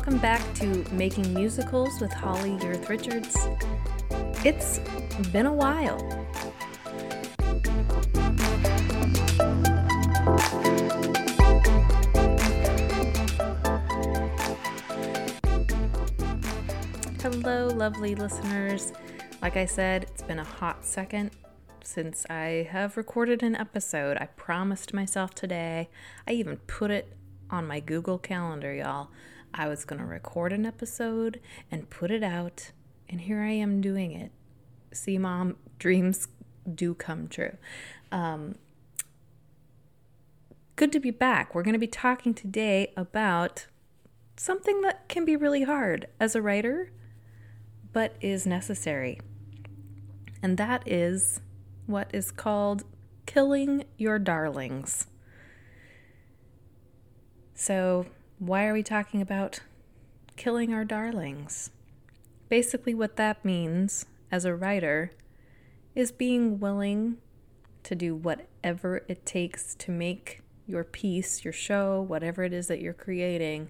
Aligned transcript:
welcome 0.00 0.18
back 0.18 0.54
to 0.54 0.82
Making 0.94 1.34
Musicals 1.34 2.00
with 2.00 2.10
Holly 2.10 2.52
Yurth 2.52 2.88
Richards. 2.88 3.36
It's 4.46 4.78
been 5.30 5.44
a 5.44 5.52
while. 5.52 5.98
Hello, 17.20 17.66
lovely 17.66 18.14
listeners. 18.14 18.94
Like 19.42 19.58
I 19.58 19.66
said, 19.66 20.04
it's 20.04 20.22
been 20.22 20.38
a 20.38 20.44
hot 20.44 20.82
second 20.82 21.32
since 21.84 22.24
I 22.30 22.66
have 22.70 22.96
recorded 22.96 23.42
an 23.42 23.54
episode. 23.54 24.16
I 24.16 24.28
promised 24.34 24.94
myself 24.94 25.34
today. 25.34 25.90
I 26.26 26.32
even 26.32 26.56
put 26.56 26.90
it 26.90 27.18
on 27.50 27.66
my 27.66 27.80
Google 27.80 28.16
Calendar, 28.16 28.72
y'all. 28.72 29.10
I 29.52 29.68
was 29.68 29.84
going 29.84 30.00
to 30.00 30.06
record 30.06 30.52
an 30.52 30.64
episode 30.64 31.40
and 31.70 31.90
put 31.90 32.10
it 32.10 32.22
out, 32.22 32.70
and 33.08 33.22
here 33.22 33.40
I 33.40 33.50
am 33.52 33.80
doing 33.80 34.12
it. 34.12 34.32
See, 34.92 35.18
mom, 35.18 35.56
dreams 35.78 36.28
do 36.72 36.94
come 36.94 37.28
true. 37.28 37.56
Um, 38.12 38.56
good 40.76 40.92
to 40.92 41.00
be 41.00 41.10
back. 41.10 41.54
We're 41.54 41.62
going 41.62 41.74
to 41.74 41.78
be 41.78 41.86
talking 41.86 42.34
today 42.34 42.92
about 42.96 43.66
something 44.36 44.80
that 44.82 45.08
can 45.08 45.24
be 45.24 45.36
really 45.36 45.64
hard 45.64 46.06
as 46.18 46.34
a 46.34 46.42
writer, 46.42 46.92
but 47.92 48.14
is 48.20 48.46
necessary. 48.46 49.20
And 50.42 50.56
that 50.56 50.82
is 50.86 51.40
what 51.86 52.08
is 52.14 52.30
called 52.30 52.84
killing 53.26 53.84
your 53.98 54.18
darlings. 54.18 55.06
So, 57.54 58.06
why 58.40 58.66
are 58.66 58.72
we 58.72 58.82
talking 58.82 59.20
about 59.20 59.60
killing 60.36 60.72
our 60.72 60.84
darlings? 60.84 61.70
Basically, 62.48 62.94
what 62.94 63.16
that 63.16 63.44
means 63.44 64.06
as 64.32 64.44
a 64.44 64.54
writer 64.54 65.12
is 65.94 66.10
being 66.10 66.58
willing 66.58 67.18
to 67.82 67.94
do 67.94 68.14
whatever 68.14 69.04
it 69.08 69.26
takes 69.26 69.74
to 69.74 69.90
make 69.90 70.40
your 70.66 70.84
piece, 70.84 71.44
your 71.44 71.52
show, 71.52 72.00
whatever 72.00 72.42
it 72.42 72.54
is 72.54 72.66
that 72.68 72.80
you're 72.80 72.94
creating, 72.94 73.68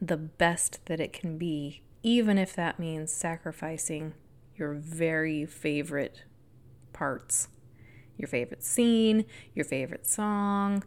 the 0.00 0.16
best 0.16 0.86
that 0.86 1.00
it 1.00 1.12
can 1.12 1.36
be, 1.36 1.82
even 2.04 2.38
if 2.38 2.54
that 2.54 2.78
means 2.78 3.12
sacrificing 3.12 4.14
your 4.56 4.74
very 4.74 5.44
favorite 5.44 6.22
parts 6.92 7.48
your 8.18 8.28
favorite 8.28 8.62
scene, 8.62 9.24
your 9.54 9.64
favorite 9.64 10.06
song, 10.06 10.82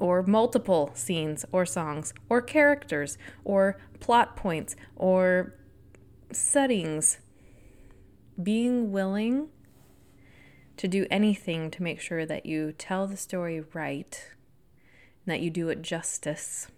or 0.00 0.22
multiple 0.22 0.90
scenes 0.94 1.44
or 1.52 1.64
songs 1.64 2.12
or 2.28 2.42
characters 2.42 3.16
or 3.44 3.78
plot 4.00 4.34
points 4.36 4.74
or 4.96 5.54
settings. 6.32 7.18
Being 8.42 8.90
willing 8.90 9.48
to 10.78 10.88
do 10.88 11.06
anything 11.10 11.70
to 11.70 11.82
make 11.82 12.00
sure 12.00 12.24
that 12.24 12.46
you 12.46 12.72
tell 12.72 13.06
the 13.06 13.16
story 13.16 13.62
right, 13.74 14.28
and 15.24 15.32
that 15.32 15.40
you 15.40 15.50
do 15.50 15.68
it 15.68 15.82
justice, 15.82 16.68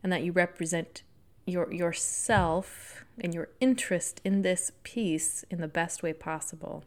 and 0.00 0.12
that 0.12 0.22
you 0.22 0.30
represent 0.30 1.02
your 1.44 1.72
yourself 1.72 3.04
and 3.20 3.34
your 3.34 3.48
interest 3.60 4.20
in 4.24 4.42
this 4.42 4.70
piece 4.84 5.44
in 5.50 5.60
the 5.60 5.66
best 5.66 6.04
way 6.04 6.12
possible. 6.12 6.84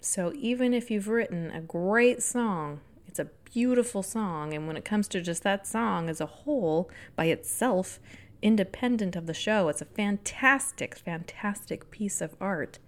So 0.00 0.32
even 0.34 0.74
if 0.74 0.90
you've 0.90 1.06
written 1.06 1.52
a 1.52 1.60
great 1.60 2.22
song 2.22 2.80
it's 3.18 3.28
a 3.28 3.50
beautiful 3.52 4.02
song, 4.04 4.54
and 4.54 4.68
when 4.68 4.76
it 4.76 4.84
comes 4.84 5.08
to 5.08 5.20
just 5.20 5.42
that 5.42 5.66
song 5.66 6.08
as 6.08 6.20
a 6.20 6.26
whole, 6.26 6.88
by 7.16 7.24
itself, 7.24 7.98
independent 8.42 9.16
of 9.16 9.26
the 9.26 9.34
show, 9.34 9.68
it's 9.68 9.82
a 9.82 9.86
fantastic, 9.86 10.96
fantastic 10.96 11.90
piece 11.90 12.20
of 12.20 12.36
art. 12.40 12.78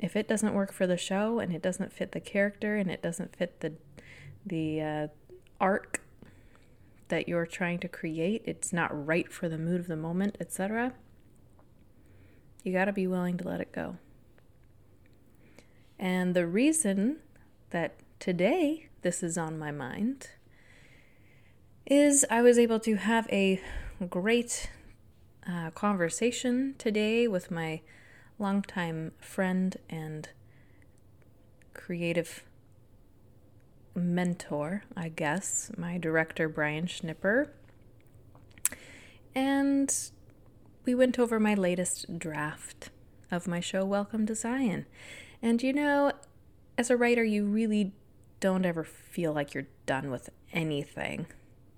If 0.00 0.16
it 0.16 0.26
doesn't 0.26 0.54
work 0.54 0.72
for 0.72 0.86
the 0.86 0.96
show 0.96 1.38
and 1.38 1.54
it 1.54 1.62
doesn't 1.62 1.92
fit 1.92 2.10
the 2.10 2.20
character 2.20 2.76
and 2.76 2.90
it 2.90 3.02
doesn't 3.02 3.36
fit 3.36 3.60
the 3.60 3.74
the 4.44 4.80
uh, 4.80 5.08
arc 5.60 6.00
that 7.08 7.28
you're 7.28 7.46
trying 7.46 7.78
to 7.80 7.88
create, 7.88 8.42
it's 8.46 8.72
not 8.72 9.06
right 9.06 9.30
for 9.30 9.48
the 9.48 9.58
mood 9.58 9.78
of 9.78 9.86
the 9.86 9.96
moment, 9.96 10.36
etc. 10.40 10.94
You 12.64 12.72
got 12.72 12.86
to 12.86 12.92
be 12.92 13.06
willing 13.06 13.36
to 13.36 13.46
let 13.46 13.60
it 13.60 13.70
go. 13.70 13.98
And 15.98 16.34
the 16.34 16.46
reason 16.46 17.18
that 17.68 17.94
today 18.18 18.89
this 19.02 19.22
is 19.22 19.38
on 19.38 19.58
my 19.58 19.70
mind 19.70 20.30
is 21.86 22.24
I 22.30 22.42
was 22.42 22.58
able 22.58 22.78
to 22.80 22.96
have 22.96 23.26
a 23.32 23.60
great 24.08 24.70
uh, 25.48 25.70
conversation 25.70 26.74
today 26.78 27.26
with 27.26 27.50
my 27.50 27.80
longtime 28.38 29.12
friend 29.18 29.76
and 29.88 30.28
creative 31.74 32.44
mentor, 33.94 34.84
I 34.96 35.08
guess, 35.08 35.70
my 35.76 35.98
director, 35.98 36.48
Brian 36.48 36.86
Schnipper. 36.86 37.52
And 39.34 39.92
we 40.84 40.94
went 40.94 41.18
over 41.18 41.40
my 41.40 41.54
latest 41.54 42.18
draft 42.18 42.90
of 43.30 43.48
my 43.48 43.60
show, 43.60 43.84
Welcome 43.84 44.26
to 44.26 44.34
Zion. 44.34 44.86
And 45.42 45.62
you 45.62 45.72
know, 45.72 46.12
as 46.78 46.90
a 46.90 46.96
writer, 46.96 47.24
you 47.24 47.46
really 47.46 47.92
don't 48.40 48.64
ever 48.64 48.84
feel 48.84 49.32
like 49.32 49.54
you're 49.54 49.68
done 49.86 50.10
with 50.10 50.30
anything. 50.52 51.26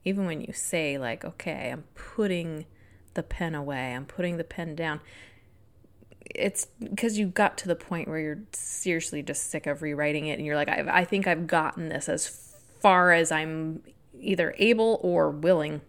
Even 0.05 0.27
when 0.27 0.41
you 0.41 0.53
say, 0.53 0.99
like, 0.99 1.25
okay, 1.25 1.71
I'm 1.71 1.85
putting 1.95 2.67
the 3.15 3.23
pen 3.23 3.55
away, 3.55 3.95
I'm 3.95 4.07
putting 4.07 4.37
the 4.37 4.45
pen 4.45 4.75
down. 4.75 5.01
It's 6.35 6.67
because 6.79 7.19
you 7.19 7.27
got 7.27 7.59
to 7.59 7.69
the 7.69 7.77
point 7.77 8.09
where 8.09 8.19
you're 8.19 8.43
seriously 8.53 9.23
just 9.23 9.51
sick 9.51 9.67
of 9.67 9.83
rewriting 9.83 10.27
it, 10.27 10.39
and 10.39 10.47
you're 10.47 10.57
like, 10.57 10.69
I, 10.69 10.85
I 10.89 11.05
think 11.05 11.27
I've 11.27 11.47
gotten 11.47 11.89
this 11.89 12.09
as 12.09 12.29
far 12.81 13.13
as 13.13 13.31
I'm 13.31 13.83
either 14.19 14.55
able 14.59 14.99
or 15.03 15.31
willing 15.31 15.83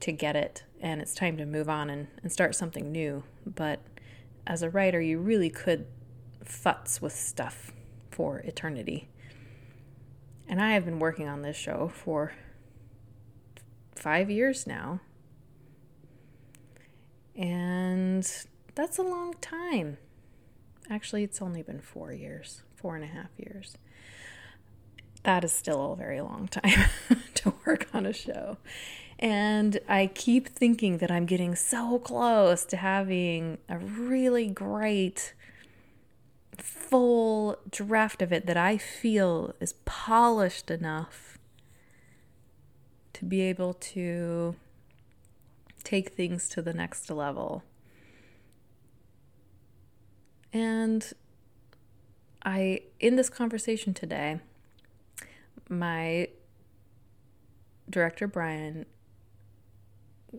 to 0.00 0.12
get 0.12 0.36
it, 0.36 0.64
and 0.80 1.00
it's 1.00 1.14
time 1.14 1.36
to 1.38 1.46
move 1.46 1.68
on 1.68 1.90
and, 1.90 2.08
and 2.22 2.30
start 2.30 2.54
something 2.54 2.92
new. 2.92 3.24
But 3.46 3.80
as 4.46 4.62
a 4.62 4.70
writer, 4.70 5.00
you 5.00 5.18
really 5.18 5.50
could 5.50 5.86
futz 6.44 7.00
with 7.00 7.14
stuff 7.14 7.72
for 8.10 8.38
eternity. 8.40 9.08
And 10.48 10.62
I 10.62 10.72
have 10.72 10.84
been 10.84 10.98
working 10.98 11.28
on 11.28 11.42
this 11.42 11.56
show 11.56 11.92
for 11.94 12.32
five 13.94 14.30
years 14.30 14.66
now. 14.66 15.00
And 17.36 18.28
that's 18.74 18.98
a 18.98 19.02
long 19.02 19.34
time. 19.40 19.98
Actually, 20.90 21.22
it's 21.22 21.42
only 21.42 21.62
been 21.62 21.80
four 21.80 22.12
years, 22.12 22.62
four 22.74 22.96
and 22.96 23.04
a 23.04 23.08
half 23.08 23.28
years. 23.36 23.76
That 25.24 25.44
is 25.44 25.52
still 25.52 25.92
a 25.92 25.96
very 25.96 26.22
long 26.22 26.48
time 26.48 26.88
to 27.34 27.52
work 27.66 27.88
on 27.92 28.06
a 28.06 28.14
show. 28.14 28.56
And 29.18 29.80
I 29.88 30.06
keep 30.06 30.48
thinking 30.48 30.98
that 30.98 31.10
I'm 31.10 31.26
getting 31.26 31.54
so 31.54 31.98
close 31.98 32.64
to 32.66 32.76
having 32.76 33.58
a 33.68 33.78
really 33.78 34.46
great 34.46 35.34
full 36.58 37.56
draft 37.70 38.22
of 38.22 38.32
it 38.32 38.46
that 38.46 38.56
I 38.56 38.78
feel 38.78 39.54
is 39.60 39.74
polished 39.84 40.70
enough 40.70 41.38
to 43.14 43.24
be 43.24 43.40
able 43.42 43.74
to 43.74 44.56
take 45.84 46.10
things 46.10 46.48
to 46.50 46.62
the 46.62 46.72
next 46.72 47.10
level. 47.10 47.62
And 50.52 51.12
I, 52.44 52.82
in 53.00 53.16
this 53.16 53.28
conversation 53.28 53.94
today, 53.94 54.40
my 55.68 56.28
director, 57.88 58.26
Brian, 58.26 58.86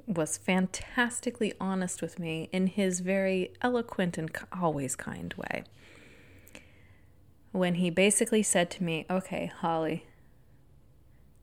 was 0.07 0.38
fantastically 0.38 1.54
honest 1.60 2.01
with 2.01 2.19
me 2.19 2.50
in 2.51 2.68
his 2.68 3.00
very 3.00 3.51
eloquent 3.62 4.18
and 4.18 4.30
always 4.54 4.95
kind 4.95 5.33
way 5.36 5.63
when 7.51 7.75
he 7.75 7.90
basically 7.90 8.44
said 8.44 8.69
to 8.72 8.84
me, 8.84 9.06
Okay, 9.10 9.51
Holly, 9.62 10.06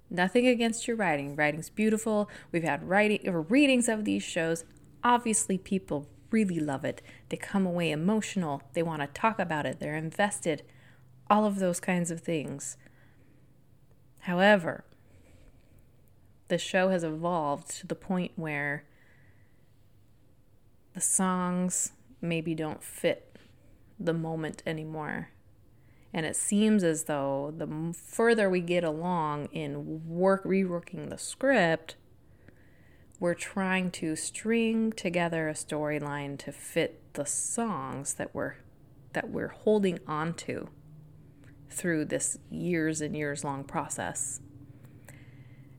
nothing 0.09 0.47
against 0.47 0.87
your 0.87 0.97
writing. 0.97 1.35
Writing's 1.35 1.71
beautiful. 1.71 2.31
We've 2.53 2.63
had 2.63 2.89
writing 2.89 3.29
or 3.29 3.43
readings 3.43 3.89
of 3.89 4.05
these 4.05 4.23
shows. 4.23 4.65
Obviously, 5.03 5.59
people 5.59 6.09
really 6.31 6.61
love 6.61 6.85
it. 6.85 7.03
They 7.29 7.37
come 7.37 7.67
away 7.67 7.91
emotional. 7.91 8.63
They 8.73 8.83
want 8.83 9.03
to 9.03 9.09
talk 9.09 9.39
about 9.39 9.67
it. 9.67 9.81
They're 9.81 9.97
invested. 9.97 10.63
All 11.29 11.45
of 11.45 11.59
those 11.59 11.81
kinds 11.81 12.11
of 12.11 12.21
things. 12.21 12.77
However, 14.21 14.85
the 16.49 16.59
show 16.59 16.89
has 16.91 17.03
evolved 17.03 17.71
to 17.79 17.87
the 17.87 17.95
point 17.95 18.33
where 18.37 18.85
the 20.95 21.01
songs 21.01 21.93
maybe 22.21 22.55
don't 22.55 22.83
fit 22.83 23.37
the 23.99 24.15
moment 24.15 24.63
anymore 24.67 25.31
And 26.17 26.25
it 26.25 26.35
seems 26.35 26.83
as 26.83 27.05
though 27.05 27.53
the 27.55 27.95
further 27.95 28.49
we 28.49 28.63
get 28.63 28.83
along 28.83 29.51
in 29.53 30.09
work 30.09 30.45
reworking 30.45 31.11
the 31.11 31.19
script, 31.19 31.97
we're 33.21 33.35
trying 33.35 33.91
to 33.91 34.17
string 34.17 34.93
together 34.93 35.47
a 35.47 35.53
storyline 35.53 36.39
to 36.39 36.53
fit 36.53 37.03
the 37.13 37.27
songs 37.27 38.15
that 38.15 38.35
we're 38.35 38.55
that 39.13 39.29
we're 39.29 39.49
holding 39.49 39.99
on 40.07 40.33
to 40.35 40.71
through 41.69 42.07
this 42.07 42.39
years 42.51 43.03
and 43.03 43.15
years 43.15 43.45
long 43.45 43.63
process. 43.63 44.41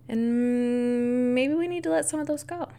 And 0.08 1.34
maybe 1.34 1.56
we 1.56 1.68
need 1.68 1.82
to 1.84 1.90
let 1.90 2.08
some 2.08 2.20
of 2.20 2.28
those 2.28 2.44
go. 2.44 2.70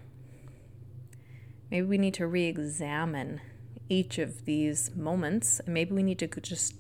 Maybe 1.73 1.89
we 1.89 1.99
need 1.99 2.15
to 2.15 2.27
re 2.29 2.45
examine 2.45 3.41
each 3.89 4.19
of 4.19 4.45
these 4.45 4.95
moments. 4.95 5.61
Maybe 5.67 5.93
we 5.93 6.05
need 6.05 6.21
to 6.21 6.29
just 6.29 6.77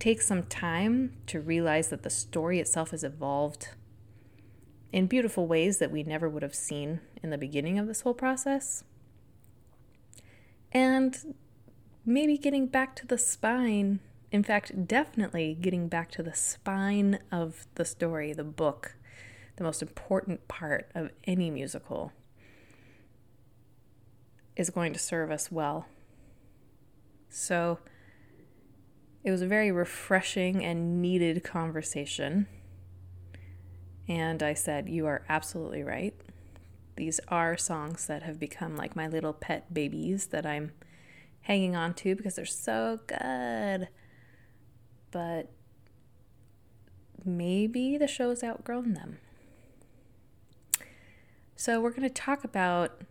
take 0.00 0.22
some 0.22 0.44
time 0.44 1.12
to 1.26 1.40
realize 1.40 1.88
that 1.88 2.02
the 2.02 2.10
story 2.10 2.58
itself 2.58 2.90
has 2.90 3.04
evolved 3.04 3.68
in 4.92 5.06
beautiful 5.06 5.46
ways 5.46 5.78
that 5.78 5.92
we 5.92 6.02
never 6.02 6.28
would 6.28 6.42
have 6.42 6.54
seen 6.54 7.00
in 7.22 7.30
the 7.30 7.38
beginning 7.38 7.78
of 7.78 7.86
this 7.86 8.00
whole 8.00 8.14
process. 8.14 8.82
And 10.72 11.34
maybe 12.04 12.38
getting 12.38 12.66
back 12.66 12.96
to 12.96 13.06
the 13.06 13.18
spine, 13.18 14.00
in 14.32 14.42
fact, 14.42 14.88
definitely 14.88 15.56
getting 15.60 15.88
back 15.88 16.10
to 16.12 16.22
the 16.22 16.34
spine 16.34 17.18
of 17.30 17.66
the 17.74 17.84
story, 17.84 18.32
the 18.32 18.42
book, 18.42 18.96
the 19.56 19.64
most 19.64 19.82
important 19.82 20.48
part 20.48 20.90
of 20.94 21.10
any 21.24 21.50
musical, 21.50 22.12
is 24.56 24.70
going 24.70 24.92
to 24.92 24.98
serve 24.98 25.30
us 25.30 25.52
well. 25.52 25.86
So, 27.28 27.78
it 29.22 29.30
was 29.30 29.42
a 29.42 29.46
very 29.46 29.70
refreshing 29.70 30.64
and 30.64 31.02
needed 31.02 31.44
conversation. 31.44 32.46
And 34.08 34.42
I 34.42 34.54
said, 34.54 34.88
You 34.88 35.06
are 35.06 35.24
absolutely 35.28 35.82
right. 35.82 36.14
These 36.96 37.20
are 37.28 37.56
songs 37.56 38.06
that 38.06 38.22
have 38.22 38.38
become 38.38 38.76
like 38.76 38.96
my 38.96 39.06
little 39.06 39.32
pet 39.32 39.72
babies 39.72 40.28
that 40.28 40.44
I'm 40.46 40.72
hanging 41.42 41.76
on 41.76 41.94
to 41.94 42.14
because 42.14 42.36
they're 42.36 42.44
so 42.44 43.00
good. 43.06 43.88
But 45.10 45.50
maybe 47.24 47.98
the 47.98 48.08
show's 48.08 48.42
outgrown 48.42 48.94
them. 48.94 49.18
So, 51.56 51.78
we're 51.78 51.90
going 51.90 52.02
to 52.02 52.08
talk 52.08 52.42
about 52.42 53.02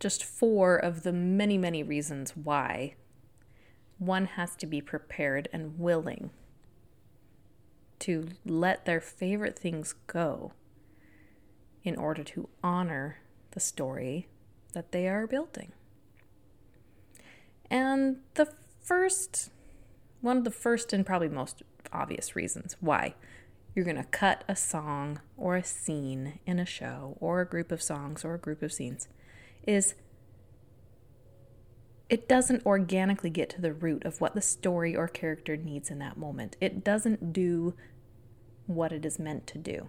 just 0.00 0.24
four 0.24 0.76
of 0.76 1.02
the 1.02 1.12
many, 1.12 1.58
many 1.58 1.82
reasons 1.82 2.34
why 2.34 2.94
one 3.98 4.26
has 4.26 4.54
to 4.56 4.66
be 4.66 4.80
prepared 4.80 5.48
and 5.52 5.78
willing 5.78 6.30
to 8.00 8.28
let 8.44 8.84
their 8.84 9.00
favorite 9.00 9.58
things 9.58 9.94
go 10.06 10.52
in 11.82 11.96
order 11.96 12.22
to 12.22 12.48
honor 12.62 13.18
the 13.52 13.60
story 13.60 14.28
that 14.72 14.92
they 14.92 15.08
are 15.08 15.26
building. 15.26 15.72
And 17.70 18.18
the 18.34 18.52
first, 18.82 19.50
one 20.20 20.38
of 20.38 20.44
the 20.44 20.50
first 20.50 20.92
and 20.92 21.04
probably 21.04 21.28
most 21.28 21.62
obvious 21.92 22.36
reasons 22.36 22.76
why 22.80 23.14
you're 23.74 23.84
going 23.84 23.96
to 23.96 24.04
cut 24.04 24.44
a 24.48 24.56
song 24.56 25.20
or 25.36 25.56
a 25.56 25.64
scene 25.64 26.38
in 26.46 26.58
a 26.58 26.66
show 26.66 27.16
or 27.20 27.40
a 27.40 27.48
group 27.48 27.70
of 27.70 27.82
songs 27.82 28.24
or 28.24 28.34
a 28.34 28.38
group 28.38 28.62
of 28.62 28.72
scenes 28.72 29.08
is 29.66 29.94
it 32.08 32.28
doesn't 32.28 32.64
organically 32.64 33.30
get 33.30 33.50
to 33.50 33.60
the 33.60 33.72
root 33.72 34.04
of 34.04 34.20
what 34.20 34.34
the 34.34 34.40
story 34.40 34.96
or 34.96 35.08
character 35.08 35.56
needs 35.56 35.90
in 35.90 35.98
that 35.98 36.16
moment. 36.16 36.56
It 36.60 36.82
doesn't 36.82 37.32
do 37.32 37.74
what 38.66 38.92
it 38.92 39.04
is 39.04 39.18
meant 39.18 39.46
to 39.48 39.58
do. 39.58 39.88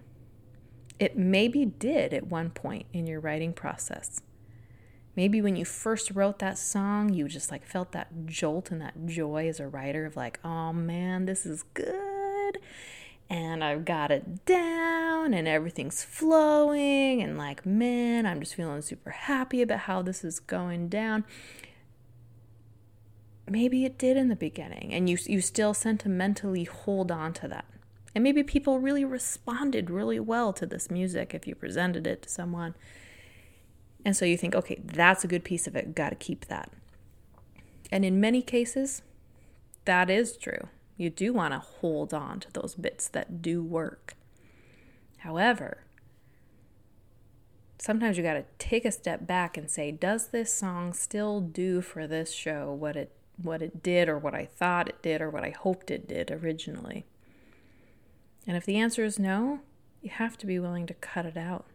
It 0.98 1.16
maybe 1.16 1.64
did 1.64 2.12
at 2.12 2.26
one 2.26 2.50
point 2.50 2.86
in 2.92 3.06
your 3.06 3.20
writing 3.20 3.54
process. 3.54 4.20
Maybe 5.16 5.40
when 5.40 5.56
you 5.56 5.64
first 5.64 6.10
wrote 6.10 6.38
that 6.40 6.58
song, 6.58 7.12
you 7.12 7.26
just 7.26 7.50
like 7.50 7.64
felt 7.64 7.92
that 7.92 8.26
jolt 8.26 8.70
and 8.70 8.80
that 8.82 9.06
joy 9.06 9.48
as 9.48 9.58
a 9.58 9.66
writer 9.66 10.04
of 10.04 10.14
like, 10.14 10.38
oh 10.44 10.72
man, 10.74 11.24
this 11.24 11.46
is 11.46 11.64
good. 11.74 12.58
And 13.30 13.64
I've 13.64 13.84
got 13.84 14.10
it 14.10 14.44
down 14.44 15.32
and 15.32 15.48
everything's 15.48 16.04
flowing. 16.04 17.22
And 17.22 17.38
like, 17.38 17.64
man, 17.64 18.26
I'm 18.26 18.40
just 18.40 18.54
feeling 18.54 18.82
super 18.82 19.10
happy 19.10 19.62
about 19.62 19.80
how 19.80 20.02
this 20.02 20.22
is 20.22 20.38
going 20.38 20.88
down 20.88 21.24
maybe 23.50 23.84
it 23.84 23.98
did 23.98 24.16
in 24.16 24.28
the 24.28 24.36
beginning 24.36 24.92
and 24.92 25.10
you 25.10 25.18
you 25.26 25.40
still 25.40 25.74
sentimentally 25.74 26.64
hold 26.64 27.10
on 27.10 27.32
to 27.34 27.48
that. 27.48 27.64
And 28.14 28.24
maybe 28.24 28.42
people 28.42 28.80
really 28.80 29.04
responded 29.04 29.90
really 29.90 30.18
well 30.18 30.52
to 30.54 30.66
this 30.66 30.90
music 30.90 31.34
if 31.34 31.46
you 31.46 31.54
presented 31.54 32.06
it 32.06 32.22
to 32.22 32.28
someone. 32.28 32.74
And 34.04 34.16
so 34.16 34.24
you 34.24 34.36
think, 34.36 34.54
okay, 34.54 34.80
that's 34.84 35.24
a 35.24 35.28
good 35.28 35.44
piece 35.44 35.66
of 35.66 35.76
it, 35.76 35.94
got 35.94 36.10
to 36.10 36.16
keep 36.16 36.46
that. 36.46 36.72
And 37.92 38.04
in 38.04 38.20
many 38.20 38.42
cases, 38.42 39.02
that 39.84 40.10
is 40.10 40.36
true. 40.36 40.68
You 40.96 41.10
do 41.10 41.32
want 41.32 41.54
to 41.54 41.60
hold 41.60 42.12
on 42.12 42.40
to 42.40 42.52
those 42.52 42.74
bits 42.74 43.08
that 43.08 43.42
do 43.42 43.62
work. 43.62 44.14
However, 45.18 45.84
sometimes 47.78 48.16
you 48.16 48.22
got 48.22 48.34
to 48.34 48.44
take 48.58 48.84
a 48.84 48.92
step 48.92 49.26
back 49.26 49.56
and 49.56 49.70
say, 49.70 49.90
does 49.90 50.28
this 50.28 50.52
song 50.52 50.92
still 50.92 51.40
do 51.40 51.80
for 51.80 52.06
this 52.06 52.32
show 52.32 52.72
what 52.72 52.96
it 52.96 53.12
what 53.42 53.62
it 53.62 53.82
did 53.82 54.08
or 54.08 54.18
what 54.18 54.34
I 54.34 54.44
thought 54.44 54.88
it 54.88 55.02
did 55.02 55.20
or 55.20 55.30
what 55.30 55.44
I 55.44 55.50
hoped 55.50 55.90
it 55.90 56.08
did 56.08 56.30
originally? 56.30 57.06
And 58.46 58.56
if 58.56 58.64
the 58.64 58.76
answer 58.76 59.04
is 59.04 59.18
no, 59.18 59.60
you 60.00 60.10
have 60.10 60.38
to 60.38 60.46
be 60.46 60.58
willing 60.58 60.86
to 60.86 60.94
cut 60.94 61.26
it 61.26 61.36
out. 61.36 61.66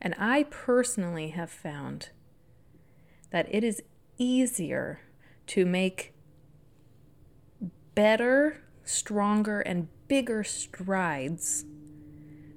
And 0.00 0.14
I 0.18 0.44
personally 0.44 1.30
have 1.30 1.50
found 1.50 2.10
that 3.30 3.46
it 3.50 3.62
is 3.62 3.82
easier 4.18 5.00
to 5.48 5.64
make 5.64 6.14
better, 7.94 8.62
stronger, 8.84 9.60
and 9.60 9.88
bigger 10.08 10.42
strides 10.42 11.64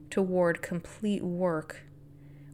toward 0.10 0.62
complete 0.62 1.24
work 1.24 1.84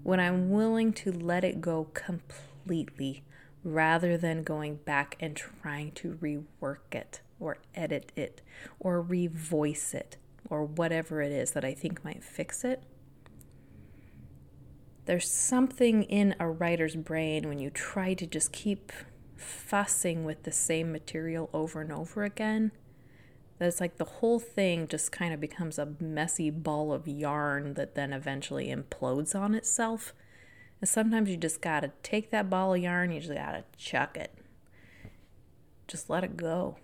when 0.03 0.19
I'm 0.19 0.49
willing 0.49 0.93
to 0.93 1.11
let 1.11 1.43
it 1.43 1.61
go 1.61 1.85
completely 1.93 3.23
rather 3.63 4.17
than 4.17 4.43
going 4.43 4.75
back 4.77 5.17
and 5.19 5.35
trying 5.35 5.91
to 5.91 6.17
rework 6.21 6.93
it 6.93 7.21
or 7.39 7.57
edit 7.75 8.11
it 8.15 8.41
or 8.79 9.03
revoice 9.03 9.93
it 9.93 10.17
or 10.49 10.63
whatever 10.63 11.21
it 11.21 11.31
is 11.31 11.51
that 11.51 11.65
I 11.65 11.73
think 11.73 12.03
might 12.03 12.23
fix 12.23 12.63
it. 12.63 12.83
There's 15.05 15.29
something 15.29 16.03
in 16.03 16.35
a 16.39 16.47
writer's 16.47 16.95
brain 16.95 17.47
when 17.47 17.59
you 17.59 17.69
try 17.69 18.13
to 18.13 18.27
just 18.27 18.51
keep 18.51 18.91
fussing 19.35 20.23
with 20.23 20.43
the 20.43 20.51
same 20.51 20.91
material 20.91 21.49
over 21.53 21.81
and 21.81 21.91
over 21.91 22.23
again. 22.23 22.71
That 23.57 23.67
it's 23.67 23.81
like 23.81 23.97
the 23.97 24.05
whole 24.05 24.39
thing 24.39 24.87
just 24.87 25.11
kind 25.11 25.33
of 25.33 25.39
becomes 25.39 25.79
a 25.79 25.93
messy 25.99 26.49
ball 26.49 26.93
of 26.93 27.07
yarn 27.07 27.73
that 27.73 27.95
then 27.95 28.13
eventually 28.13 28.67
implodes 28.73 29.35
on 29.35 29.55
itself 29.55 30.13
and 30.81 30.89
sometimes 30.89 31.29
you 31.29 31.37
just 31.37 31.61
gotta 31.61 31.91
take 32.03 32.31
that 32.31 32.49
ball 32.49 32.73
of 32.73 32.81
yarn, 32.81 33.11
you 33.11 33.19
just 33.19 33.33
gotta 33.33 33.63
chuck 33.77 34.17
it. 34.17 34.33
Just 35.87 36.09
let 36.09 36.23
it 36.23 36.37
go. 36.37 36.77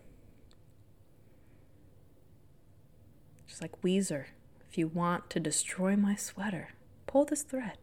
Just 3.48 3.62
like 3.62 3.82
Weezer, 3.82 4.26
if 4.70 4.78
you 4.78 4.88
want 4.88 5.30
to 5.30 5.40
destroy 5.40 5.96
my 5.96 6.16
sweater, 6.16 6.70
pull 7.08 7.26
this 7.26 7.44
thread. 7.44 7.78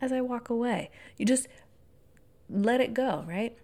As 0.00 0.12
I 0.12 0.20
walk 0.20 0.48
away, 0.48 0.90
you 1.16 1.26
just 1.26 1.48
let 2.48 2.80
it 2.80 2.94
go, 2.94 3.24
right? 3.28 3.58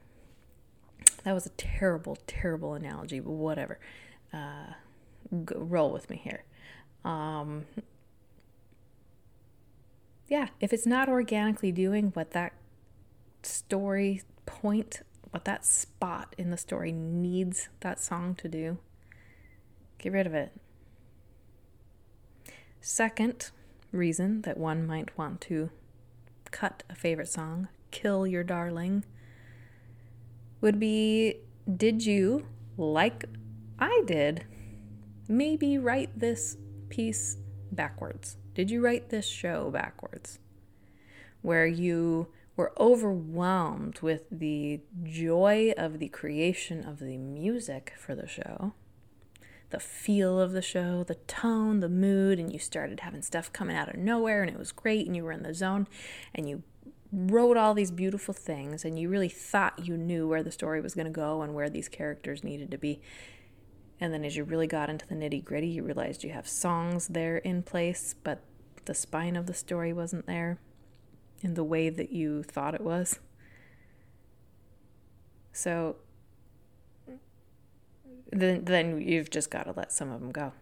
That 1.23 1.33
was 1.33 1.47
a 1.47 1.51
terrible, 1.51 2.19
terrible 2.27 2.75
analogy, 2.75 3.21
but 3.21 3.31
whatever. 3.31 3.79
Uh, 4.33 4.75
roll 5.31 5.91
with 5.91 6.11
me 6.11 6.21
here. 6.23 6.45
Um, 7.05 7.65
yeah, 10.29 10.49
if 10.61 10.73
it's 10.73 10.87
not 10.87 11.09
organically 11.09 11.73
doing 11.73 12.11
what 12.15 12.31
that 12.33 12.53
story 13.43 14.23
point, 14.47 15.03
what 15.31 15.45
that 15.45 15.65
spot 15.65 16.35
in 16.39 16.51
the 16.51 16.57
story 16.57 16.93
needs 16.93 17.69
that 17.81 18.01
song 18.01 18.35
to 18.37 18.49
do, 18.49 18.79
get 19.99 20.13
rid 20.13 20.27
of 20.27 20.35
it. 20.35 20.53
Second 22.81 23.51
reason 23.93 24.43
that 24.43 24.59
one 24.59 24.87
might 24.87 25.17
want 25.17 25.41
to 25.43 25.71
cut 26.51 26.83
a 26.89 26.95
favorite 26.95 27.29
song, 27.29 27.69
kill 27.91 28.27
your 28.27 28.45
darling, 28.45 29.05
would 30.61 30.79
be 30.79 31.37
did 31.77 32.05
you, 32.05 32.47
like 32.77 33.25
I 33.79 34.03
did, 34.07 34.45
maybe 35.29 35.79
write 35.79 36.19
this 36.19 36.57
piece 36.89 37.39
backwards? 37.75 38.37
Did 38.55 38.71
you 38.71 38.81
write 38.81 39.11
this 39.11 39.27
show 39.27 39.71
backwards? 39.71 40.39
Where 41.43 41.67
you 41.67 42.29
We're 42.57 42.71
overwhelmed 42.79 43.99
with 44.01 44.23
the 44.31 44.81
joy 45.03 45.75
of 45.77 45.99
the 45.99 46.09
creation 46.09 46.85
of 46.85 47.01
the 47.01 47.17
music 47.17 47.93
for 47.99 48.15
the 48.15 48.29
show, 48.29 48.73
the 49.71 49.81
feel 49.81 50.41
of 50.41 50.53
the 50.53 50.63
show, 50.63 51.03
the 51.03 51.17
tone, 51.27 51.81
the 51.81 51.89
mood, 51.89 52.39
and 52.39 52.53
you 52.53 52.61
started 52.61 53.01
having 53.01 53.23
stuff 53.23 53.53
coming 53.53 53.77
out 53.77 53.89
of 53.89 53.97
nowhere 53.97 54.43
and 54.43 54.51
it 54.51 54.59
was 54.59 54.71
great 54.71 55.07
and 55.07 55.17
you 55.17 55.25
were 55.25 55.33
in 55.33 55.43
the 55.43 55.53
zone 55.53 55.89
and 56.33 56.49
you 56.49 56.63
wrote 57.13 57.57
all 57.57 57.75
these 57.75 57.91
beautiful 57.91 58.35
things 58.35 58.85
and 58.85 58.99
you 58.99 59.09
really 59.09 59.29
thought 59.29 59.87
you 59.87 59.97
knew 59.97 60.27
where 60.29 60.43
the 60.43 60.51
story 60.51 60.81
was 60.81 60.95
going 60.95 61.07
to 61.07 61.13
go 61.13 61.43
and 61.43 61.55
where 61.55 61.71
these 61.71 61.89
characters 61.89 62.43
needed 62.45 62.71
to 62.71 62.79
be. 62.79 63.01
And 64.01 64.13
then 64.13 64.25
as 64.25 64.37
you 64.37 64.45
really 64.45 64.67
got 64.67 64.91
into 64.91 65.07
the 65.07 65.15
nitty 65.15 65.45
gritty, 65.45 65.69
you 65.69 65.83
realized 65.83 66.25
you 66.25 66.31
have 66.31 66.49
songs 66.49 67.09
there 67.09 67.39
in 67.39 67.63
place, 67.63 68.15
but 68.25 68.41
the 68.85 68.95
spine 68.95 69.37
of 69.37 69.47
the 69.47 69.55
story 69.55 69.93
wasn't 69.93 70.27
there 70.27 70.59
in 71.43 71.55
the 71.55 71.65
way 71.65 71.89
that 71.91 72.13
you 72.13 72.43
thought 72.43 72.75
it 72.75 72.81
was. 72.81 73.19
So 75.53 75.97
then 78.33 78.65
then 78.65 79.01
you've 79.01 79.31
just 79.31 79.51
got 79.51 79.65
to 79.65 79.73
let 79.77 79.93
some 79.93 80.11
of 80.11 80.21
them 80.21 80.33
go. 80.33 80.53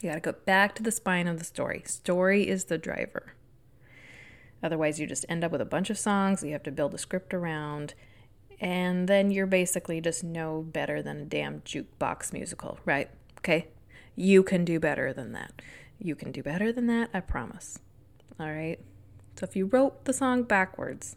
You 0.00 0.10
got 0.10 0.16
to 0.16 0.20
go 0.20 0.38
back 0.44 0.74
to 0.76 0.82
the 0.82 0.92
spine 0.92 1.26
of 1.26 1.38
the 1.38 1.44
story. 1.44 1.82
Story 1.86 2.46
is 2.46 2.64
the 2.64 2.78
driver. 2.78 3.34
Otherwise, 4.62 5.00
you 5.00 5.06
just 5.06 5.24
end 5.28 5.44
up 5.44 5.52
with 5.52 5.60
a 5.60 5.64
bunch 5.64 5.88
of 5.90 5.98
songs 5.98 6.42
you 6.42 6.52
have 6.52 6.62
to 6.64 6.72
build 6.72 6.92
a 6.92 6.98
script 6.98 7.32
around, 7.32 7.94
and 8.60 9.08
then 9.08 9.30
you're 9.30 9.46
basically 9.46 10.00
just 10.00 10.24
no 10.24 10.62
better 10.62 11.02
than 11.02 11.20
a 11.20 11.24
damn 11.24 11.60
jukebox 11.60 12.32
musical, 12.32 12.78
right? 12.84 13.10
Okay? 13.38 13.68
You 14.16 14.42
can 14.42 14.64
do 14.64 14.80
better 14.80 15.12
than 15.12 15.32
that. 15.32 15.62
You 15.98 16.14
can 16.14 16.32
do 16.32 16.42
better 16.42 16.72
than 16.72 16.86
that, 16.88 17.10
I 17.14 17.20
promise. 17.20 17.78
All 18.38 18.50
right? 18.50 18.78
So 19.36 19.44
if 19.44 19.54
you 19.54 19.66
wrote 19.66 20.04
the 20.04 20.12
song 20.12 20.42
backwards 20.42 21.14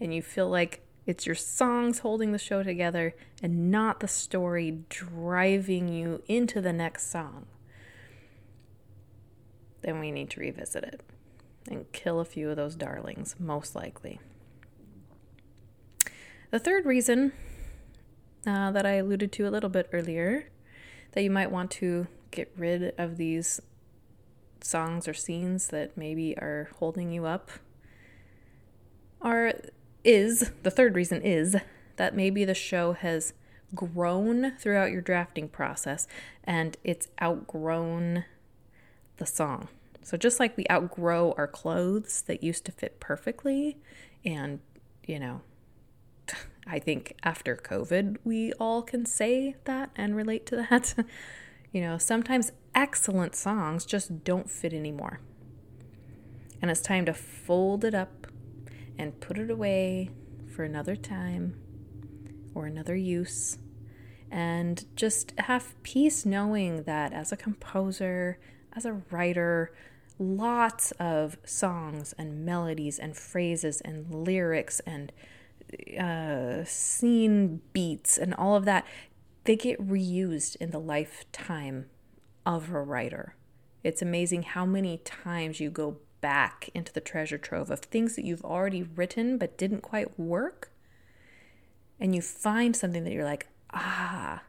and 0.00 0.12
you 0.12 0.22
feel 0.22 0.48
like 0.48 0.82
it's 1.06 1.24
your 1.24 1.36
songs 1.36 2.00
holding 2.00 2.32
the 2.32 2.38
show 2.38 2.64
together 2.64 3.14
and 3.40 3.70
not 3.70 4.00
the 4.00 4.08
story 4.08 4.78
driving 4.88 5.88
you 5.88 6.22
into 6.26 6.60
the 6.60 6.72
next 6.72 7.10
song, 7.10 7.46
then 9.82 10.00
we 10.00 10.10
need 10.10 10.30
to 10.30 10.40
revisit 10.40 10.82
it 10.82 11.00
and 11.70 11.90
kill 11.92 12.18
a 12.18 12.24
few 12.24 12.50
of 12.50 12.56
those 12.56 12.74
darlings, 12.74 13.36
most 13.38 13.76
likely. 13.76 14.18
The 16.50 16.58
third 16.58 16.86
reason 16.86 17.32
uh, 18.46 18.70
that 18.70 18.86
I 18.86 18.92
alluded 18.92 19.32
to 19.32 19.48
a 19.48 19.50
little 19.50 19.70
bit 19.70 19.88
earlier 19.92 20.48
that 21.12 21.22
you 21.22 21.30
might 21.30 21.50
want 21.50 21.70
to 21.72 22.06
get 22.30 22.52
rid 22.56 22.94
of 22.98 23.16
these 23.16 23.60
songs 24.60 25.08
or 25.08 25.14
scenes 25.14 25.68
that 25.68 25.96
maybe 25.96 26.36
are 26.38 26.68
holding 26.78 27.10
you 27.10 27.26
up 27.26 27.50
are 29.20 29.54
is 30.04 30.52
the 30.62 30.70
third 30.70 30.94
reason 30.94 31.20
is 31.22 31.56
that 31.96 32.14
maybe 32.14 32.44
the 32.44 32.54
show 32.54 32.92
has 32.92 33.32
grown 33.74 34.52
throughout 34.58 34.92
your 34.92 35.00
drafting 35.00 35.48
process 35.48 36.06
and 36.44 36.76
it's 36.84 37.08
outgrown 37.20 38.24
the 39.16 39.26
song. 39.26 39.68
So 40.02 40.16
just 40.16 40.38
like 40.38 40.56
we 40.56 40.64
outgrow 40.70 41.34
our 41.36 41.48
clothes 41.48 42.22
that 42.22 42.44
used 42.44 42.64
to 42.66 42.72
fit 42.72 43.00
perfectly 43.00 43.78
and 44.24 44.60
you 45.04 45.18
know 45.18 45.40
I 46.66 46.78
think 46.78 47.16
after 47.22 47.56
COVID 47.56 48.16
we 48.24 48.52
all 48.54 48.82
can 48.82 49.06
say 49.06 49.54
that 49.64 49.90
and 49.96 50.16
relate 50.16 50.46
to 50.46 50.56
that. 50.56 50.94
you 51.72 51.80
know, 51.80 51.98
sometimes 51.98 52.52
excellent 52.74 53.34
songs 53.34 53.84
just 53.84 54.24
don't 54.24 54.50
fit 54.50 54.72
anymore. 54.72 55.20
And 56.60 56.70
it's 56.70 56.80
time 56.80 57.06
to 57.06 57.14
fold 57.14 57.84
it 57.84 57.94
up 57.94 58.26
and 58.98 59.20
put 59.20 59.38
it 59.38 59.50
away 59.50 60.10
for 60.48 60.64
another 60.64 60.96
time 60.96 61.54
or 62.54 62.66
another 62.66 62.96
use. 62.96 63.58
And 64.30 64.84
just 64.96 65.32
have 65.38 65.80
peace 65.82 66.26
knowing 66.26 66.82
that 66.84 67.12
as 67.12 67.30
a 67.30 67.36
composer, 67.36 68.38
as 68.72 68.84
a 68.84 69.02
writer, 69.10 69.72
lots 70.18 70.92
of 70.92 71.36
songs 71.44 72.14
and 72.18 72.44
melodies 72.44 72.98
and 72.98 73.16
phrases 73.16 73.80
and 73.82 74.12
lyrics 74.26 74.80
and 74.80 75.12
uh, 75.98 76.64
scene 76.64 77.60
beats 77.72 78.18
and 78.18 78.34
all 78.34 78.56
of 78.56 78.64
that, 78.64 78.86
they 79.44 79.56
get 79.56 79.80
reused 79.80 80.56
in 80.56 80.70
the 80.70 80.80
lifetime 80.80 81.86
of 82.44 82.70
a 82.70 82.82
writer. 82.82 83.36
It's 83.82 84.02
amazing 84.02 84.42
how 84.42 84.66
many 84.66 84.98
times 84.98 85.60
you 85.60 85.70
go 85.70 85.98
back 86.20 86.70
into 86.74 86.92
the 86.92 87.00
treasure 87.00 87.38
trove 87.38 87.70
of 87.70 87.80
things 87.80 88.16
that 88.16 88.24
you've 88.24 88.44
already 88.44 88.82
written 88.82 89.38
but 89.38 89.56
didn't 89.56 89.82
quite 89.82 90.18
work. 90.18 90.72
And 92.00 92.14
you 92.14 92.20
find 92.20 92.74
something 92.74 93.04
that 93.04 93.12
you're 93.12 93.24
like, 93.24 93.46
ah, 93.72 94.42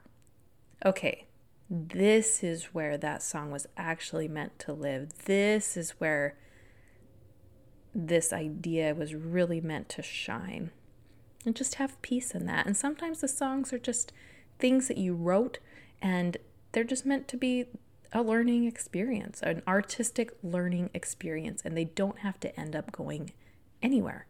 okay, 0.85 1.27
this 1.69 2.43
is 2.43 2.65
where 2.73 2.97
that 2.97 3.21
song 3.21 3.51
was 3.51 3.67
actually 3.77 4.27
meant 4.27 4.57
to 4.59 4.73
live. 4.73 5.25
This 5.25 5.77
is 5.77 5.91
where 5.91 6.37
this 7.93 8.31
idea 8.31 8.93
was 8.95 9.15
really 9.15 9.59
meant 9.59 9.89
to 9.89 10.01
shine. 10.01 10.71
And 11.47 11.55
just 11.55 11.75
have 11.75 12.01
peace 12.01 12.31
in 12.35 12.45
that. 12.47 12.65
And 12.65 12.75
sometimes 12.75 13.21
the 13.21 13.29
songs 13.29 13.71
are 13.71 13.79
just 13.79 14.11
things 14.59 14.89
that 14.89 14.97
you 14.97 15.13
wrote 15.13 15.59
and 16.01 16.35
they're 16.73 16.83
just 16.83 17.05
meant 17.05 17.29
to 17.29 17.37
be 17.37 17.67
a 18.11 18.21
learning 18.21 18.65
experience, 18.65 19.41
an 19.41 19.61
artistic 19.65 20.33
learning 20.43 20.89
experience, 20.93 21.61
and 21.63 21.77
they 21.77 21.85
don't 21.85 22.19
have 22.19 22.37
to 22.41 22.59
end 22.59 22.75
up 22.75 22.91
going 22.91 23.31
anywhere. 23.81 24.27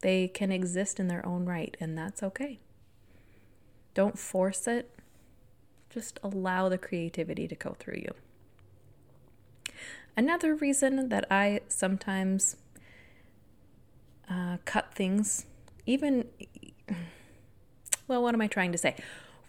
They 0.00 0.28
can 0.28 0.52
exist 0.52 1.00
in 1.00 1.08
their 1.08 1.26
own 1.26 1.44
right, 1.44 1.76
and 1.80 1.98
that's 1.98 2.22
okay. 2.22 2.60
Don't 3.94 4.16
force 4.16 4.68
it, 4.68 4.96
just 5.90 6.20
allow 6.22 6.68
the 6.68 6.78
creativity 6.78 7.48
to 7.48 7.56
go 7.56 7.74
through 7.80 8.02
you. 8.02 8.14
Another 10.16 10.54
reason 10.54 11.08
that 11.08 11.26
I 11.32 11.62
sometimes 11.66 12.54
uh, 14.30 14.58
cut 14.64 14.94
things, 14.94 15.46
even, 15.88 16.26
well, 18.06 18.22
what 18.22 18.34
am 18.34 18.40
I 18.40 18.46
trying 18.46 18.72
to 18.72 18.78
say? 18.78 18.94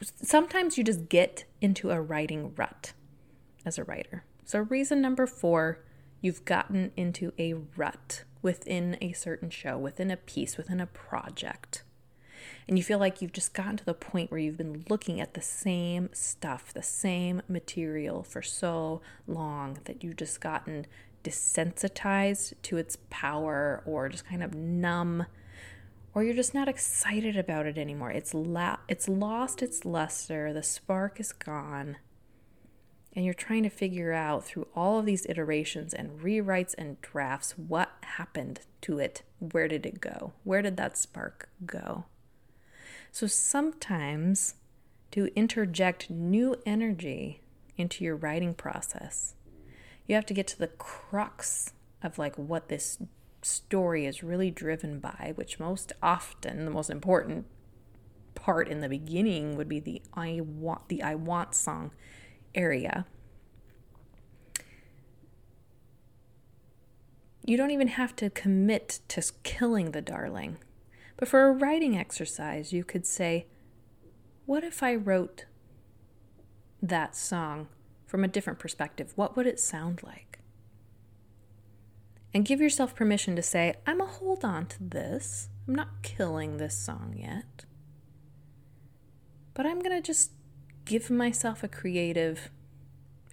Sometimes 0.02 0.78
you 0.78 0.84
just 0.84 1.10
get 1.10 1.44
into 1.62 1.92
a 1.92 2.02
writing 2.02 2.54
rut 2.56 2.94
as 3.66 3.78
a 3.78 3.84
writer. 3.84 4.24
So, 4.46 4.60
reason 4.60 5.02
number 5.02 5.28
four, 5.28 5.80
you've 6.22 6.46
gotten 6.46 6.92
into 6.96 7.34
a 7.38 7.56
rut 7.76 8.24
within 8.42 8.98
a 9.02 9.12
certain 9.12 9.50
show, 9.50 9.78
within 9.78 10.10
a 10.10 10.18
piece, 10.18 10.56
within 10.58 10.80
a 10.80 10.88
project. 10.88 11.84
And 12.68 12.78
you 12.78 12.84
feel 12.84 13.00
like 13.00 13.22
you've 13.22 13.34
just 13.34 13.54
gotten 13.54 13.78
to 13.78 13.86
the 13.86 13.94
point 13.94 14.32
where 14.32 14.40
you've 14.40 14.58
been 14.58 14.86
looking 14.90 15.20
at 15.20 15.34
the 15.34 15.42
same 15.42 16.10
stuff, 16.14 16.74
the 16.74 16.84
same 16.84 17.42
material 17.50 18.24
for 18.24 18.42
so 18.42 19.02
long 19.28 19.80
that 19.84 20.04
you've 20.04 20.16
just 20.16 20.40
gotten 20.40 20.86
desensitized 21.22 22.54
to 22.62 22.78
its 22.78 22.98
power 23.10 23.84
or 23.86 24.08
just 24.08 24.26
kind 24.26 24.42
of 24.42 24.54
numb 24.54 25.26
or 26.14 26.24
you're 26.24 26.34
just 26.34 26.54
not 26.54 26.68
excited 26.68 27.38
about 27.38 27.66
it 27.66 27.78
anymore. 27.78 28.12
It's 28.12 28.34
la- 28.34 28.78
it's 28.88 29.08
lost 29.08 29.62
its 29.62 29.86
luster, 29.86 30.54
the 30.54 30.64
spark 30.64 31.20
is 31.20 31.32
gone 31.32 31.98
and 33.14 33.26
you're 33.26 33.34
trying 33.34 33.64
to 33.64 33.70
figure 33.70 34.14
out 34.14 34.46
through 34.46 34.68
all 34.76 35.00
of 35.00 35.06
these 35.06 35.26
iterations 35.28 35.94
and 35.94 36.20
rewrites 36.20 36.76
and 36.78 37.02
drafts 37.02 37.58
what 37.58 37.92
happened 38.02 38.62
to 38.82 39.00
it. 39.00 39.24
Where 39.40 39.68
did 39.68 39.86
it 39.86 40.00
go? 40.00 40.34
Where 40.44 40.62
did 40.62 40.78
that 40.78 40.98
spark 40.98 41.50
go? 41.66 42.06
So 43.12 43.26
sometimes 43.26 44.56
to 45.12 45.30
interject 45.36 46.10
new 46.10 46.56
energy 46.66 47.42
into 47.78 48.04
your 48.04 48.16
writing 48.16 48.54
process, 48.54 49.34
you 50.06 50.16
have 50.16 50.26
to 50.28 50.34
get 50.34 50.48
to 50.48 50.60
the 50.60 50.68
crux 50.68 51.74
of 52.04 52.20
like 52.20 52.38
what 52.38 52.70
this 52.70 53.00
story 53.42 54.06
is 54.06 54.24
really 54.24 54.52
driven 54.52 55.00
by, 55.00 55.34
which 55.36 55.60
most 55.60 55.94
often 56.02 56.66
the 56.66 56.72
most 56.72 56.90
important 56.90 57.46
part 58.36 58.68
in 58.68 58.80
the 58.80 58.90
beginning 58.90 59.56
would 59.58 59.68
be 59.68 59.80
the 59.80 60.02
I 60.14 60.42
want 60.42 60.88
the 60.90 61.04
I 61.04 61.16
want 61.16 61.56
song 61.56 61.92
area. 62.56 63.06
You 67.46 67.58
don't 67.58 67.72
even 67.72 67.88
have 67.88 68.16
to 68.18 68.30
commit 68.30 69.00
to 69.08 69.24
killing 69.44 69.92
the 69.92 70.02
darling. 70.02 70.58
But 71.18 71.28
for 71.28 71.48
a 71.48 71.52
writing 71.52 71.98
exercise, 71.98 72.72
you 72.72 72.84
could 72.84 73.08
say, 73.08 73.48
What 74.46 74.64
if 74.64 74.84
I 74.84 74.94
wrote 74.94 75.46
that 76.82 77.16
song 77.16 77.68
from 78.06 78.24
a 78.24 78.28
different 78.28 78.60
perspective? 78.60 79.14
What 79.16 79.36
would 79.36 79.48
it 79.48 79.60
sound 79.60 80.04
like? 80.04 80.29
And 82.34 82.46
give 82.46 82.62
yourself 82.62 82.96
permission 82.96 83.36
to 83.36 83.42
say, 83.42 83.76
I'm 83.88 84.02
a 84.02 84.06
hold 84.06 84.46
on 84.46 84.68
to 84.68 84.84
this. 84.84 85.50
I'm 85.68 85.76
not 85.76 86.04
killing 86.04 86.58
this 86.58 86.78
song 86.78 87.16
yet. 87.18 87.66
But 89.54 89.66
I'm 89.66 89.80
going 89.80 89.96
to 89.96 90.02
just 90.02 90.32
give 90.86 91.10
myself 91.10 91.64
a 91.64 91.68
creative 91.68 92.50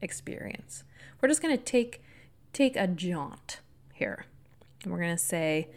experience. 0.00 0.84
We're 1.20 1.28
just 1.28 1.42
going 1.42 1.56
to 1.56 1.62
take 1.62 2.02
take 2.52 2.76
a 2.76 2.86
jaunt 2.86 3.60
here. 3.92 4.26
And 4.82 4.92
we're 4.92 5.00
going 5.00 5.16
to 5.16 5.22
say, 5.22 5.68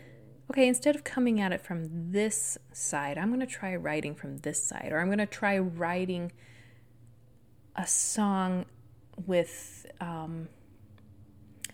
okay, 0.49 0.67
instead 0.67 0.95
of 0.95 1.03
coming 1.03 1.41
at 1.41 1.51
it 1.51 1.61
from 1.61 2.11
this 2.11 2.57
side, 2.71 3.17
I'm 3.17 3.29
going 3.29 3.41
to 3.41 3.45
try 3.45 3.75
writing 3.75 4.15
from 4.15 4.37
this 4.37 4.63
side, 4.63 4.89
or 4.91 4.99
I'm 4.99 5.07
going 5.07 5.19
to 5.19 5.25
try 5.25 5.57
writing 5.57 6.31
a 7.75 7.85
song 7.85 8.65
with 9.25 9.85
um, 9.99 10.47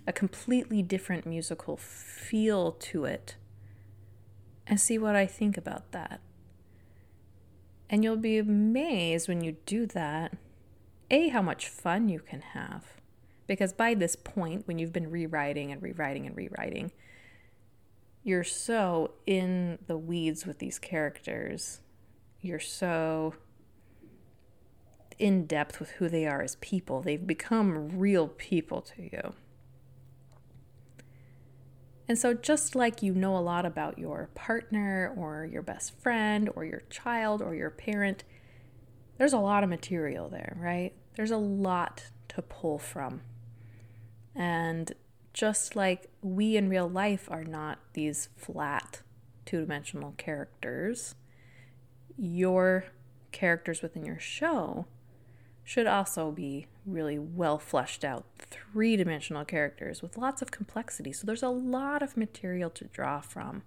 a 0.07 0.13
completely 0.13 0.81
different 0.81 1.25
musical 1.25 1.77
feel 1.77 2.71
to 2.71 3.05
it 3.05 3.35
and 4.67 4.79
see 4.79 4.97
what 4.97 5.15
I 5.15 5.25
think 5.25 5.57
about 5.57 5.91
that. 5.91 6.21
And 7.89 8.03
you'll 8.03 8.15
be 8.17 8.37
amazed 8.37 9.27
when 9.27 9.41
you 9.41 9.57
do 9.65 9.85
that, 9.87 10.33
A, 11.11 11.29
how 11.29 11.41
much 11.41 11.67
fun 11.67 12.09
you 12.09 12.19
can 12.19 12.41
have. 12.41 12.83
Because 13.47 13.73
by 13.73 13.93
this 13.93 14.15
point, 14.15 14.67
when 14.67 14.79
you've 14.79 14.93
been 14.93 15.11
rewriting 15.11 15.71
and 15.71 15.81
rewriting 15.81 16.25
and 16.25 16.35
rewriting, 16.35 16.91
you're 18.23 18.43
so 18.43 19.11
in 19.27 19.77
the 19.85 19.97
weeds 19.97 20.47
with 20.47 20.57
these 20.57 20.79
characters. 20.79 21.81
You're 22.41 22.59
so 22.59 23.35
in 25.19 25.45
depth 25.45 25.79
with 25.79 25.91
who 25.91 26.09
they 26.09 26.25
are 26.25 26.41
as 26.41 26.55
people. 26.55 27.01
They've 27.01 27.25
become 27.25 27.99
real 27.99 28.27
people 28.27 28.81
to 28.81 29.03
you. 29.03 29.35
And 32.07 32.17
so, 32.17 32.33
just 32.33 32.75
like 32.75 33.01
you 33.01 33.13
know 33.13 33.35
a 33.35 33.39
lot 33.39 33.65
about 33.65 33.97
your 33.97 34.29
partner 34.35 35.13
or 35.17 35.45
your 35.45 35.63
best 35.63 35.99
friend 35.99 36.49
or 36.55 36.63
your 36.63 36.83
child 36.89 37.41
or 37.41 37.55
your 37.55 37.71
parent, 37.71 38.23
there's 39.17 39.33
a 39.33 39.39
lot 39.39 39.63
of 39.63 39.69
material 39.69 40.29
there, 40.29 40.55
right? 40.59 40.93
There's 41.15 41.31
a 41.31 41.37
lot 41.37 42.11
to 42.29 42.41
pull 42.41 42.77
from. 42.77 43.21
And 44.35 44.91
just 45.33 45.75
like 45.75 46.09
we 46.21 46.55
in 46.55 46.69
real 46.69 46.87
life 46.87 47.27
are 47.31 47.43
not 47.43 47.79
these 47.93 48.29
flat 48.37 49.01
two 49.45 49.61
dimensional 49.61 50.13
characters, 50.17 51.15
your 52.17 52.85
characters 53.31 53.81
within 53.81 54.05
your 54.05 54.19
show 54.19 54.85
should 55.63 55.87
also 55.87 56.31
be 56.31 56.67
really 56.85 57.17
well 57.17 57.57
fleshed 57.57 58.03
out 58.03 58.25
three 58.37 58.95
dimensional 58.95 59.45
characters 59.45 60.01
with 60.01 60.17
lots 60.17 60.41
of 60.41 60.51
complexity. 60.51 61.11
So 61.11 61.25
there's 61.25 61.43
a 61.43 61.49
lot 61.49 62.01
of 62.01 62.17
material 62.17 62.69
to 62.71 62.85
draw 62.85 63.21
from. 63.21 63.63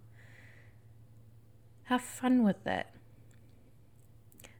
Have 1.84 2.02
fun 2.02 2.44
with 2.44 2.66
it. 2.66 2.86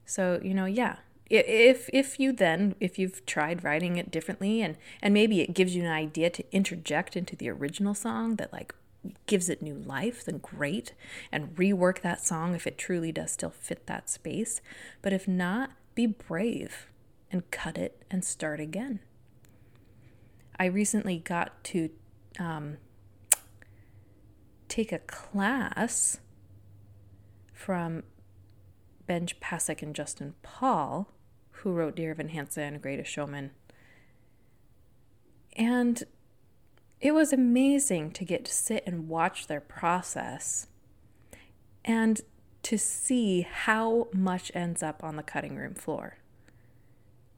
So, 0.04 0.40
you 0.42 0.54
know, 0.54 0.64
yeah. 0.64 0.96
If 1.30 1.90
if 1.92 2.18
you 2.18 2.32
then 2.32 2.74
if 2.80 2.98
you've 2.98 3.26
tried 3.26 3.62
writing 3.62 3.98
it 3.98 4.10
differently 4.10 4.62
and 4.62 4.78
and 5.02 5.12
maybe 5.12 5.42
it 5.42 5.52
gives 5.52 5.76
you 5.76 5.82
an 5.82 5.90
idea 5.90 6.30
to 6.30 6.44
interject 6.56 7.16
into 7.18 7.36
the 7.36 7.50
original 7.50 7.94
song 7.94 8.36
that 8.36 8.50
like 8.50 8.74
gives 9.26 9.50
it 9.50 9.60
new 9.60 9.74
life, 9.74 10.24
then 10.24 10.38
great. 10.38 10.94
And 11.30 11.54
rework 11.56 12.00
that 12.00 12.24
song 12.24 12.54
if 12.54 12.66
it 12.66 12.78
truly 12.78 13.12
does 13.12 13.32
still 13.32 13.50
fit 13.50 13.86
that 13.86 14.08
space. 14.08 14.62
But 15.02 15.12
if 15.12 15.28
not, 15.28 15.72
be 15.94 16.06
brave 16.06 16.86
and 17.30 17.50
cut 17.50 17.78
it 17.78 18.04
and 18.10 18.24
start 18.24 18.60
again. 18.60 19.00
I 20.58 20.66
recently 20.66 21.18
got 21.18 21.62
to 21.64 21.90
um, 22.38 22.78
take 24.68 24.92
a 24.92 24.98
class 24.98 26.18
from 27.52 28.02
Benj 29.06 29.40
Pasek 29.40 29.82
and 29.82 29.94
Justin 29.94 30.34
Paul, 30.42 31.12
who 31.50 31.72
wrote 31.72 31.96
Dear 31.96 32.10
Evan 32.10 32.28
Hansen 32.28 32.62
and 32.62 32.82
Greatest 32.82 33.10
Showman. 33.10 33.50
And 35.56 36.04
it 37.00 37.12
was 37.12 37.32
amazing 37.32 38.12
to 38.12 38.24
get 38.24 38.44
to 38.44 38.52
sit 38.52 38.82
and 38.86 39.08
watch 39.08 39.46
their 39.46 39.60
process 39.60 40.66
and 41.84 42.20
to 42.64 42.76
see 42.76 43.42
how 43.42 44.08
much 44.12 44.50
ends 44.54 44.82
up 44.82 45.02
on 45.02 45.16
the 45.16 45.22
cutting 45.22 45.56
room 45.56 45.74
floor 45.74 46.18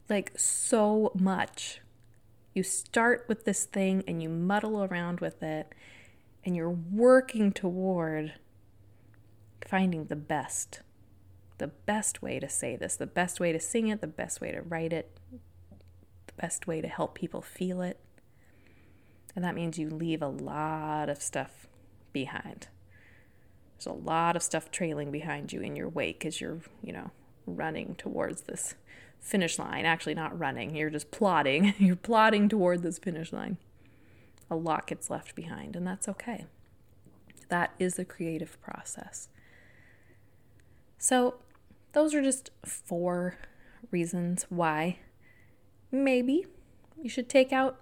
like 0.09 0.31
so 0.37 1.11
much. 1.15 1.81
You 2.53 2.63
start 2.63 3.25
with 3.27 3.45
this 3.45 3.65
thing 3.65 4.03
and 4.07 4.21
you 4.21 4.29
muddle 4.29 4.83
around 4.83 5.19
with 5.19 5.41
it, 5.41 5.73
and 6.43 6.55
you're 6.55 6.69
working 6.69 7.51
toward 7.51 8.33
finding 9.65 10.05
the 10.05 10.15
best. 10.15 10.81
The 11.59 11.67
best 11.67 12.21
way 12.21 12.39
to 12.39 12.49
say 12.49 12.75
this, 12.75 12.95
the 12.95 13.05
best 13.05 13.39
way 13.39 13.51
to 13.51 13.59
sing 13.59 13.87
it, 13.87 14.01
the 14.01 14.07
best 14.07 14.41
way 14.41 14.51
to 14.51 14.61
write 14.61 14.91
it, 14.91 15.15
the 16.27 16.33
best 16.41 16.65
way 16.65 16.81
to 16.81 16.87
help 16.87 17.13
people 17.13 17.41
feel 17.41 17.81
it. 17.81 17.99
And 19.35 19.45
that 19.45 19.55
means 19.55 19.77
you 19.77 19.89
leave 19.89 20.21
a 20.21 20.27
lot 20.27 21.07
of 21.07 21.21
stuff 21.21 21.67
behind. 22.11 22.67
There's 23.77 23.85
a 23.85 23.93
lot 23.93 24.35
of 24.35 24.43
stuff 24.43 24.71
trailing 24.71 25.11
behind 25.11 25.53
you 25.53 25.61
in 25.61 25.75
your 25.75 25.87
wake 25.87 26.25
as 26.25 26.41
you're, 26.41 26.59
you 26.83 26.93
know, 26.93 27.11
running 27.45 27.95
towards 27.95 28.41
this 28.41 28.75
finish 29.21 29.57
line. 29.57 29.85
Actually, 29.85 30.15
not 30.15 30.37
running, 30.37 30.75
you're 30.75 30.89
just 30.89 31.11
plodding. 31.11 31.73
You're 31.79 31.95
plodding 31.95 32.49
toward 32.49 32.83
this 32.83 32.97
finish 32.97 33.31
line. 33.31 33.57
A 34.49 34.55
lot 34.55 34.87
gets 34.87 35.09
left 35.09 35.35
behind, 35.35 35.75
and 35.77 35.87
that's 35.87 36.09
okay. 36.09 36.45
That 37.47 37.73
is 37.79 37.95
the 37.95 38.03
creative 38.03 38.59
process. 38.61 39.29
So, 40.97 41.35
those 41.93 42.13
are 42.13 42.21
just 42.21 42.51
four 42.65 43.37
reasons 43.91 44.45
why 44.49 44.99
maybe 45.91 46.45
you 47.01 47.09
should 47.09 47.29
take 47.29 47.53
out 47.53 47.79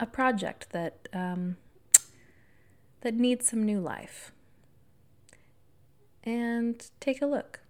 a 0.00 0.06
project 0.06 0.70
that 0.70 1.08
um, 1.12 1.56
that 3.02 3.14
needs 3.14 3.48
some 3.48 3.62
new 3.62 3.80
life 3.80 4.32
and 6.24 6.90
take 7.00 7.20
a 7.20 7.26
look 7.26 7.61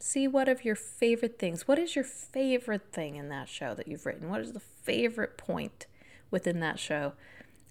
See 0.00 0.28
what 0.28 0.48
of 0.48 0.64
your 0.64 0.76
favorite 0.76 1.38
things. 1.38 1.66
What 1.66 1.78
is 1.78 1.96
your 1.96 2.04
favorite 2.04 2.92
thing 2.92 3.16
in 3.16 3.28
that 3.30 3.48
show 3.48 3.74
that 3.74 3.88
you've 3.88 4.06
written? 4.06 4.30
What 4.30 4.40
is 4.40 4.52
the 4.52 4.60
favorite 4.60 5.36
point 5.36 5.86
within 6.30 6.60
that 6.60 6.78
show? 6.78 7.14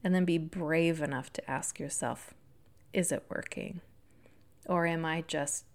And 0.04 0.13
then 0.13 0.26
be 0.26 0.38
brave 0.38 1.02
enough 1.02 1.32
to 1.34 1.50
ask 1.50 1.80
yourself, 1.80 2.34
is 2.94 3.12
it 3.12 3.24
working? 3.30 3.82
Or 4.66 4.86
am 4.86 5.06
I 5.06 5.24
just 5.26 5.66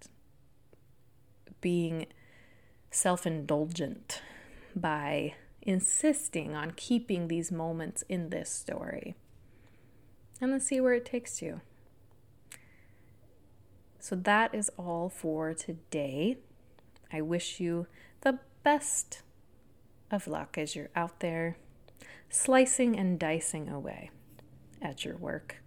being 1.59 2.05
self 2.91 3.25
indulgent 3.25 4.21
by 4.75 5.33
insisting 5.61 6.55
on 6.55 6.71
keeping 6.75 7.27
these 7.27 7.51
moments 7.51 8.03
in 8.07 8.29
this 8.29 8.49
story? 8.49 9.15
And 10.39 10.51
then 10.51 10.59
see 10.59 10.79
where 10.79 10.93
it 10.93 11.05
takes 11.05 11.41
you. 11.41 11.61
So 14.03 14.15
that 14.17 14.53
is 14.53 14.69
all 14.77 15.07
for 15.07 15.53
today. 15.53 16.35
I 17.09 17.21
wish 17.21 17.61
you 17.61 17.87
the 18.19 18.39
best 18.61 19.21
of 20.11 20.27
luck 20.27 20.57
as 20.57 20.75
you're 20.75 20.89
out 20.93 21.21
there 21.21 21.55
slicing 22.29 22.99
and 22.99 23.17
dicing 23.17 23.69
away 23.69 24.11
at 24.81 25.05
your 25.05 25.15
work. 25.15 25.61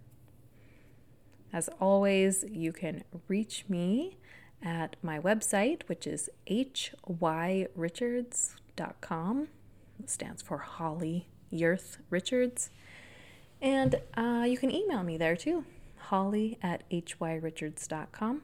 As 1.51 1.67
always, 1.81 2.45
you 2.47 2.71
can 2.71 3.03
reach 3.27 3.65
me 3.67 4.19
at 4.61 4.97
my 5.01 5.17
website, 5.17 5.81
which 5.87 6.05
is 6.05 6.29
hyrichards.com. 6.47 9.47
It 9.99 10.11
stands 10.11 10.43
for 10.43 10.59
Holly 10.59 11.27
Yurth 11.51 11.97
Richards. 12.11 12.69
And 13.59 13.95
uh, 14.15 14.45
you 14.47 14.59
can 14.59 14.69
email 14.69 15.01
me 15.01 15.17
there 15.17 15.35
too 15.35 15.65
holly 16.07 16.57
at 16.61 16.89
hyrichards.com. 16.89 18.41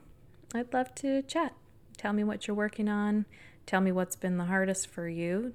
I'd 0.54 0.72
love 0.72 0.94
to 0.96 1.22
chat. 1.22 1.54
Tell 1.96 2.12
me 2.12 2.22
what 2.24 2.46
you're 2.46 2.54
working 2.54 2.88
on. 2.88 3.26
Tell 3.66 3.80
me 3.80 3.90
what's 3.90 4.16
been 4.16 4.36
the 4.36 4.44
hardest 4.44 4.88
for 4.88 5.08
you. 5.08 5.54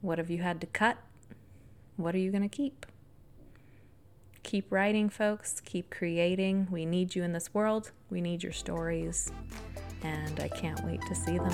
What 0.00 0.18
have 0.18 0.30
you 0.30 0.42
had 0.42 0.60
to 0.60 0.66
cut? 0.66 0.98
What 1.96 2.14
are 2.14 2.18
you 2.18 2.30
going 2.30 2.42
to 2.42 2.48
keep? 2.48 2.86
Keep 4.42 4.70
writing, 4.70 5.08
folks. 5.08 5.60
Keep 5.64 5.90
creating. 5.90 6.68
We 6.70 6.84
need 6.84 7.14
you 7.14 7.22
in 7.22 7.32
this 7.32 7.54
world. 7.54 7.92
We 8.10 8.20
need 8.20 8.42
your 8.42 8.52
stories. 8.52 9.30
And 10.02 10.40
I 10.40 10.48
can't 10.48 10.84
wait 10.84 11.00
to 11.02 11.14
see 11.14 11.38
them. 11.38 11.52